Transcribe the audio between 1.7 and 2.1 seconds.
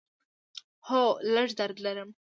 لرم